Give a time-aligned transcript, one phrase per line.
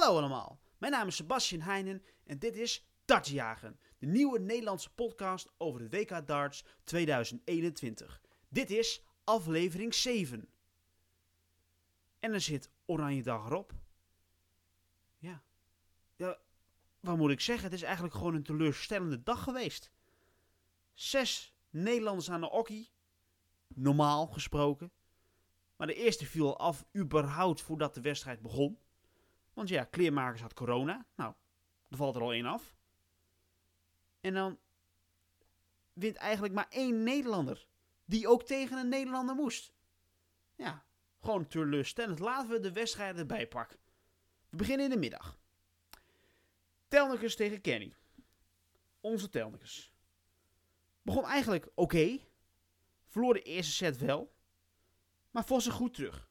[0.00, 5.52] Hallo allemaal, mijn naam is Sebastian Heijnen en dit is Dartsjagen, de nieuwe Nederlandse podcast
[5.58, 8.20] over de WK Darts 2021.
[8.48, 10.48] Dit is aflevering 7.
[12.18, 13.72] En er zit Oranje Dag erop.
[15.18, 15.42] Ja.
[16.16, 16.38] ja,
[17.00, 17.64] wat moet ik zeggen?
[17.64, 19.90] Het is eigenlijk gewoon een teleurstellende dag geweest.
[20.94, 22.90] Zes Nederlanders aan de okkie,
[23.68, 24.92] normaal gesproken.
[25.76, 28.78] Maar de eerste viel af überhaupt voordat de wedstrijd begon.
[29.60, 31.06] Want ja, kleermakers had corona.
[31.14, 31.34] Nou,
[31.88, 32.74] er valt er al één af.
[34.20, 34.58] En dan
[35.92, 37.66] wint eigenlijk maar één Nederlander.
[38.04, 39.72] Die ook tegen een Nederlander moest.
[40.56, 40.84] Ja,
[41.20, 42.18] gewoon teleurstellend.
[42.18, 43.78] Laten we de wedstrijd erbij pakken.
[44.48, 45.38] We beginnen in de middag.
[46.88, 47.94] Telnikers tegen Kenny.
[49.00, 49.94] Onze Telnikers.
[51.02, 52.18] Begon eigenlijk oké.
[53.06, 54.34] Verloor de eerste set wel.
[55.30, 56.30] Maar vond ze goed terug.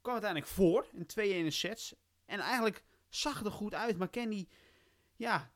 [0.00, 1.94] Kwam uiteindelijk voor in 2-1 sets.
[2.28, 3.98] En eigenlijk zag er goed uit.
[3.98, 4.48] Maar Kenny,
[5.16, 5.52] ja,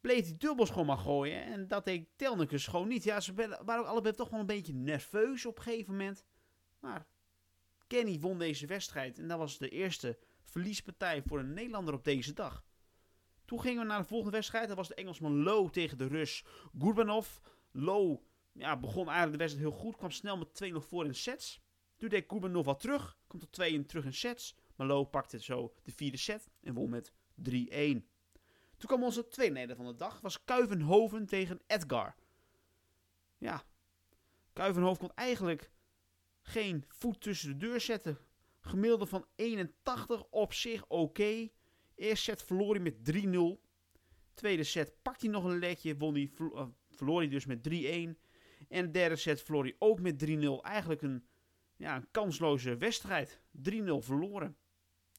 [0.00, 1.42] bleef die dubbels gewoon maar gooien.
[1.42, 3.04] En dat deed Telnikers gewoon niet.
[3.04, 6.24] Ja, ze waren ook allebei toch wel een beetje nerveus op een gegeven moment.
[6.78, 7.06] Maar
[7.86, 9.18] Kenny won deze wedstrijd.
[9.18, 12.64] En dat was de eerste verliespartij voor een Nederlander op deze dag.
[13.44, 14.68] Toen gingen we naar de volgende wedstrijd.
[14.68, 16.44] Dat was de Engelsman Low tegen de Rus
[16.78, 17.28] Gurbanov.
[17.70, 18.20] Low
[18.52, 19.96] ja, begon eigenlijk de wedstrijd heel goed.
[19.96, 21.60] Kwam snel met 2-0 voor in sets.
[21.96, 23.18] Toen deed Gurbanov wat terug.
[23.26, 24.56] Komt tot 2 terug in sets.
[24.76, 27.12] Maar Low pakte zo de vierde set en won met 3-1.
[28.76, 30.20] Toen kwam onze tweede neder van de dag.
[30.20, 32.14] Was Kuivenhoven tegen Edgar.
[33.38, 33.64] Ja,
[34.52, 35.70] Kuivenhoven kon eigenlijk
[36.42, 38.18] geen voet tussen de deur zetten.
[38.60, 41.48] Gemiddelde van 81 op zich oké.
[41.94, 43.24] Eerste set verloor hij met
[43.58, 43.64] 3-0.
[44.34, 45.96] Tweede set pakte hij nog een letje.
[45.96, 48.16] Won hij, uh, verloor hij dus met 3-1.
[48.68, 50.28] En de derde set verloor hij ook met 3-0.
[50.62, 51.26] Eigenlijk een,
[51.76, 53.40] ja, een kansloze wedstrijd.
[53.52, 54.56] 3-0 verloren.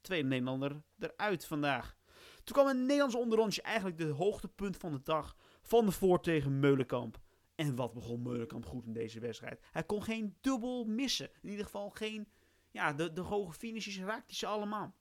[0.01, 1.97] Tweede Nederlander eruit vandaag.
[2.43, 5.35] Toen kwam een Nederlands onderrondje eigenlijk de hoogtepunt van de dag.
[5.61, 7.19] Van de Voort tegen Meulenkamp.
[7.55, 9.59] En wat begon Meulenkamp goed in deze wedstrijd.
[9.71, 11.29] Hij kon geen dubbel missen.
[11.41, 12.27] In ieder geval geen...
[12.71, 14.95] Ja, de, de hoge finishes raakte ze allemaal.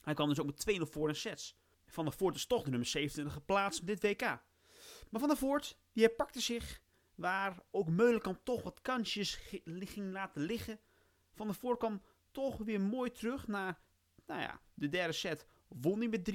[0.00, 1.56] Hij kwam dus ook met 2-0 voor in sets.
[1.86, 4.20] Van der Voort is toch de nummer 27 geplaatst op dit WK.
[4.20, 6.82] Maar Van der Voort, die herpakte zich
[7.14, 9.34] waar ook Meulenkamp toch wat kansjes
[9.64, 10.80] ging laten liggen.
[11.32, 13.80] Van der Voort kwam toch weer mooi terug naar
[14.32, 15.46] nou ja, de derde set.
[15.68, 16.32] Won hij met 3-1.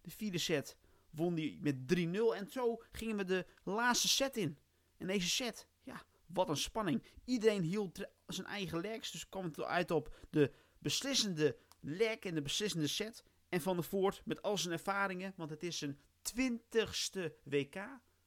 [0.00, 0.76] De vierde set
[1.10, 1.98] won hij met 3-0.
[2.34, 4.58] En zo gingen we de laatste set in.
[4.96, 7.02] En deze set, ja, wat een spanning.
[7.24, 9.10] Iedereen hield zijn eigen legs.
[9.10, 13.24] Dus kwam het uit op de beslissende leg en de beslissende set.
[13.48, 17.74] En Van der Voort met al zijn ervaringen, want het is zijn twintigste WK.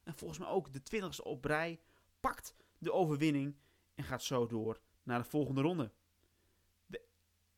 [0.03, 1.79] En volgens mij ook de twintigste op rij.
[2.19, 3.57] Pakt de overwinning
[3.95, 5.91] en gaat zo door naar de volgende ronde.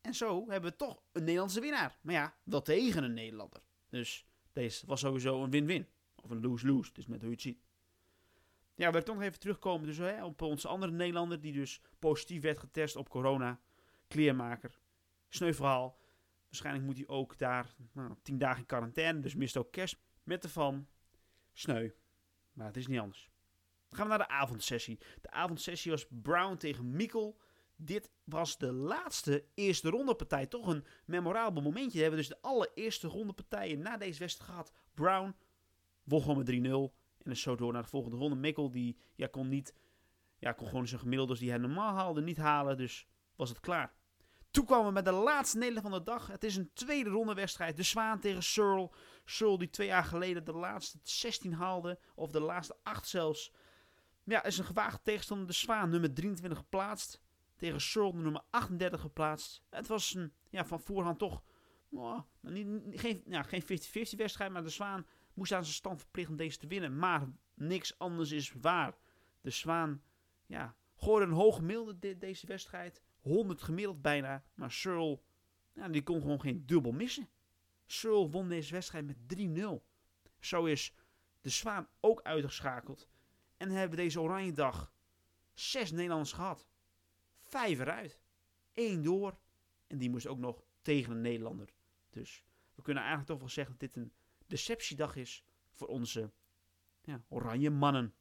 [0.02, 1.98] En zo hebben we toch een Nederlandse winnaar.
[2.02, 3.62] Maar ja, wel tegen een Nederlander.
[3.90, 5.88] Dus deze was sowieso een win-win.
[6.16, 7.60] Of een lose-lose, dus met hoe je het ziet.
[8.76, 12.42] Ja, we toch nog even terugkomen dus, hè, op onze andere Nederlander die dus positief
[12.42, 13.60] werd getest op corona.
[14.08, 14.80] Kleermaker.
[15.30, 16.00] Sneu verhaal.
[16.46, 19.98] Waarschijnlijk moet hij ook daar nou, tien dagen in quarantaine, dus mist ook kerst.
[20.24, 20.88] Met de van
[21.54, 21.90] sneu.
[22.54, 23.30] Maar het is niet anders.
[23.90, 25.00] Dan gaan we naar de avondsessie.
[25.22, 27.40] De avondsessie was Brown tegen Mikkel.
[27.82, 30.46] Dit was de laatste eerste rondepartij.
[30.46, 31.96] Toch een memorabel momentje.
[31.98, 34.72] We hebben dus de allereerste rondepartijen na deze wedstrijd gehad.
[34.94, 35.36] Brown
[36.04, 36.96] won gewoon met 3-0.
[37.24, 38.36] En is zo door naar de volgende ronde.
[38.36, 39.74] Mikkel die ja, kon niet,
[40.38, 42.78] ja, kon gewoon zijn gemiddeldes die hij normaal haalde niet halen.
[42.78, 43.94] Dus was het klaar.
[44.52, 46.28] Toen kwamen we met de laatste nederlaag van de dag.
[46.28, 47.78] Het is een tweede ronde wedstrijd.
[47.78, 48.92] De Zwaan tegen Searle.
[49.26, 52.00] Searle die twee jaar geleden de laatste 16 haalde.
[52.16, 53.54] Of de laatste 8 zelfs.
[54.24, 55.48] Ja, is een gewaagde tegenstander.
[55.48, 57.22] De Zwaan nummer 23 geplaatst.
[57.60, 59.64] Tegen Searle nummer 38 geplaatst.
[59.70, 61.44] Het was een, ja, van voorhand toch
[61.92, 63.66] oh, niet, geen, ja, geen 50-50
[64.18, 64.52] wedstrijd.
[64.52, 66.98] Maar de Zwaan moest aan zijn stand verplicht om deze te winnen.
[66.98, 68.98] Maar niks anders is waar.
[69.42, 70.02] De Zwaan
[70.46, 73.02] ja, gooide een hoog gemiddelde deze wedstrijd.
[73.20, 74.44] 100 gemiddeld bijna.
[74.54, 75.20] Maar Searle,
[75.92, 77.30] die kon gewoon geen dubbel missen.
[77.86, 79.88] Searle won deze wedstrijd met 3-0.
[80.40, 80.94] Zo is
[81.42, 83.10] de Zwaan ook uitgeschakeld.
[83.58, 84.94] En hebben we deze oranje dag
[85.54, 86.68] zes Nederlanders gehad.
[87.50, 88.20] Vijf eruit.
[88.74, 89.40] Eén door.
[89.88, 91.70] En die moest ook nog tegen een Nederlander.
[92.10, 92.44] Dus
[92.76, 94.14] we kunnen eigenlijk toch wel zeggen dat dit een
[94.48, 95.44] deceptiedag is
[95.74, 96.32] voor onze
[97.02, 98.14] ja, oranje mannen.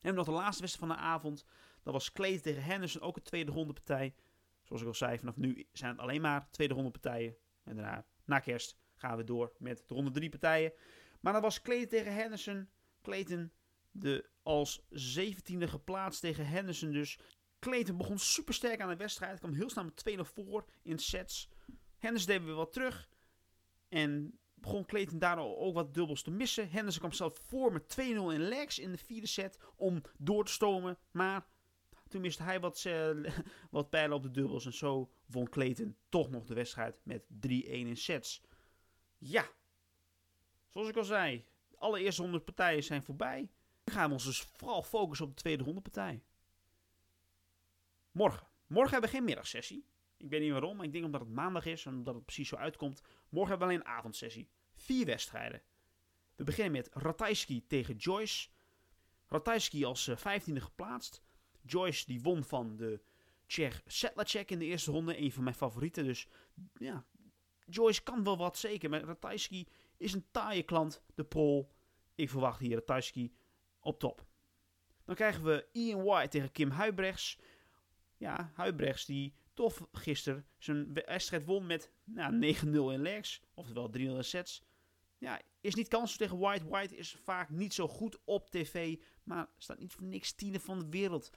[0.00, 1.44] En nog de laatste wedstrijd van de avond.
[1.82, 4.14] Dat was Clay tegen Henderson, ook een tweede ronde partij.
[4.62, 7.36] Zoals ik al zei, vanaf nu zijn het alleen maar tweede ronde partijen.
[7.64, 10.72] En daarna, na kerst, gaan we door met de ronde drie partijen.
[11.20, 12.68] Maar dat was Clayton tegen Henderson.
[13.02, 13.52] Clayton
[13.90, 17.18] de als zeventiende geplaatst tegen Henderson dus.
[17.66, 19.38] Clayton begon super sterk aan de wedstrijd.
[19.38, 21.48] Kwam heel snel met 2-0 voor in sets.
[21.98, 23.08] Henderson deed weer wat terug.
[23.88, 26.70] En begon Clayton daardoor ook wat dubbels te missen.
[26.70, 30.52] Henderson kwam zelf voor met 2-0 in legs in de vierde set om door te
[30.52, 30.98] stomen.
[31.10, 31.46] Maar
[32.08, 33.10] toen miste hij wat, uh,
[33.70, 34.66] wat pijlen op de dubbels.
[34.66, 38.42] En zo won Clayton toch nog de wedstrijd met 3-1 in sets.
[39.18, 39.44] Ja,
[40.68, 43.50] zoals ik al zei, de allereerste 100 partijen zijn voorbij.
[43.84, 46.22] Nu gaan we ons dus vooral focussen op de tweede 100 partij.
[48.16, 48.46] Morgen.
[48.66, 49.86] Morgen hebben we geen middagsessie.
[50.16, 52.48] Ik weet niet waarom, maar ik denk omdat het maandag is en omdat het precies
[52.48, 53.02] zo uitkomt.
[53.28, 54.48] Morgen hebben we alleen een avondsessie.
[54.74, 55.62] Vier wedstrijden.
[56.34, 58.48] We beginnen met Ratajski tegen Joyce.
[59.26, 61.22] Ratajski als uh, vijftiende geplaatst.
[61.62, 63.00] Joyce die won van de
[63.46, 65.18] Tsjech Sedlacek in de eerste ronde.
[65.18, 66.04] Een van mijn favorieten.
[66.04, 66.28] Dus
[66.74, 67.04] ja,
[67.66, 68.90] Joyce kan wel wat zeker.
[68.90, 71.02] Maar Ratajski is een taaie klant.
[71.14, 71.72] De Prol.
[72.14, 73.34] Ik verwacht hier Ratajski
[73.80, 74.26] op top.
[75.04, 77.38] Dan krijgen we Ian White tegen Kim Huibrechts.
[78.16, 83.42] Ja, Huibrechts die tof gisteren zijn wedstrijd won met nou, 9-0 in legs.
[83.54, 84.62] Oftewel 3-0 in sets.
[85.18, 86.68] Ja, is niet kans tegen White.
[86.68, 88.98] White is vaak niet zo goed op tv.
[89.22, 91.30] Maar staat niet voor niks tiende van de wereld.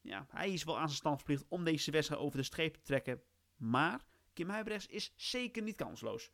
[0.00, 2.80] Ja, hij is wel aan zijn stand verplicht om deze wedstrijd over de streep te
[2.80, 3.22] trekken.
[3.56, 6.30] Maar Kim Huibrechts is zeker niet kansloos.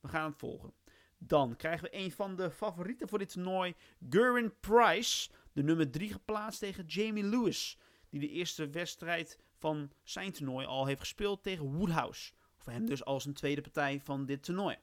[0.00, 0.72] We gaan het volgen.
[1.18, 3.74] Dan krijgen we een van de favorieten voor dit toernooi.
[4.08, 7.78] Gerwin Price, de nummer 3 geplaatst tegen Jamie Lewis.
[8.10, 12.32] Die de eerste wedstrijd van zijn toernooi al heeft gespeeld tegen Woodhouse.
[12.56, 14.78] Voor hem dus als een tweede partij van dit toernooi.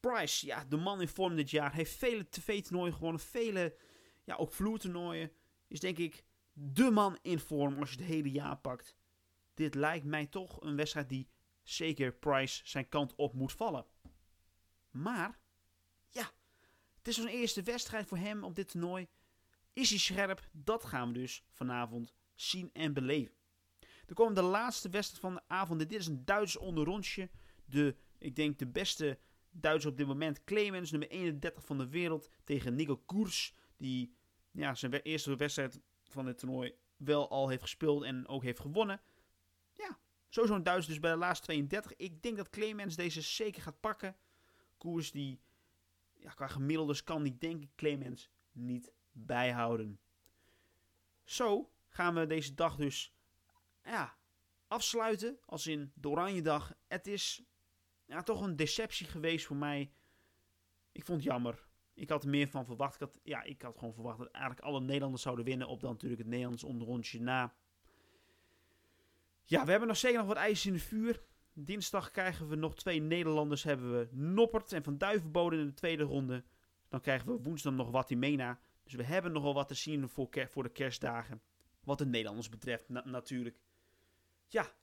[0.00, 3.20] Price, ja, de man in vorm dit jaar, heeft vele tv-toernooien gewonnen.
[3.20, 3.76] Vele,
[4.24, 5.32] ja, ook vloertoernooien.
[5.68, 8.96] Is denk ik de man in vorm als je het hele jaar pakt.
[9.54, 11.28] Dit lijkt mij toch een wedstrijd die
[11.62, 13.86] zeker Price zijn kant op moet vallen.
[14.90, 15.38] Maar,
[16.10, 16.30] ja,
[16.98, 19.08] het is een eerste wedstrijd voor hem op dit toernooi.
[19.72, 20.48] Is hij scherp?
[20.52, 23.34] Dat gaan we dus vanavond zien en beleven.
[24.06, 25.78] Dan komen de laatste wedstrijd van de avond.
[25.78, 27.30] Dit is een Duits onderrondje.
[27.64, 29.18] De, ik denk de beste
[29.50, 30.44] Duits op dit moment.
[30.44, 32.30] Clemens, nummer 31 van de wereld.
[32.44, 33.54] Tegen Nico Koers.
[33.76, 34.16] Die
[34.50, 39.00] ja, zijn eerste wedstrijd van het toernooi wel al heeft gespeeld en ook heeft gewonnen.
[39.72, 39.98] Ja,
[40.28, 41.96] sowieso een Duits dus bij de laatste 32.
[41.96, 44.16] Ik denk dat Clemens deze zeker gaat pakken.
[44.78, 45.40] Koers die
[46.12, 49.98] ja, qua gemiddeldes kan die denk ik Clemens niet bijhouden.
[51.24, 53.14] Zo gaan we deze dag dus
[53.84, 54.16] ja,
[54.66, 55.38] afsluiten.
[55.46, 56.74] Als in de Oranje Dag.
[56.88, 57.42] Het is
[58.06, 59.92] ja, toch een deceptie geweest voor mij.
[60.92, 61.66] Ik vond het jammer.
[61.94, 62.94] Ik had er meer van verwacht.
[62.94, 65.68] Ik had, ja, ik had gewoon verwacht dat eigenlijk alle Nederlanders zouden winnen.
[65.68, 67.54] Op dan natuurlijk het Nederlands onderrondje na.
[69.42, 71.22] Ja, we hebben nog zeker nog wat ijs in de vuur.
[71.52, 73.62] Dinsdag krijgen we nog twee Nederlanders.
[73.62, 76.44] Hebben we Noppert en Van Duivenbode in de tweede ronde.
[76.88, 78.60] Dan krijgen we woensdag nog Watimena.
[78.84, 81.42] Dus we hebben nogal wat te zien voor, voor de kerstdagen.
[81.84, 83.60] Wat de Nederlanders betreft natuurlijk.
[84.48, 84.74] Ja,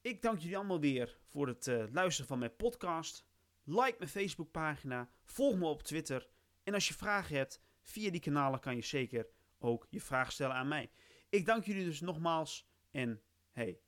[0.00, 3.26] ik dank jullie allemaal weer voor het uh, luisteren van mijn podcast.
[3.64, 6.28] Like mijn Facebookpagina, volg me op Twitter.
[6.62, 9.28] En als je vragen hebt, via die kanalen kan je zeker
[9.58, 10.90] ook je vraag stellen aan mij.
[11.28, 13.22] Ik dank jullie dus nogmaals en
[13.52, 13.80] hey,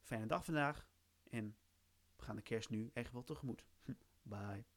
[0.00, 0.88] fijne dag vandaag.
[1.30, 1.56] En
[2.16, 3.64] we gaan de kerst nu echt wel tegemoet.
[4.22, 4.69] Bye.